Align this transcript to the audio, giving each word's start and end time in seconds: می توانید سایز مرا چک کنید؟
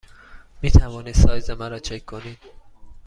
می 0.61 0.71
توانید 0.71 1.15
سایز 1.15 1.49
مرا 1.49 1.79
چک 1.79 2.05
کنید؟ 2.05 2.39